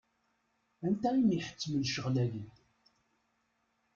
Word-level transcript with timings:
Anta 0.85 1.09
i 1.17 1.21
m-iḥettmen 1.27 1.83
ccɣel-agi? 1.89 2.43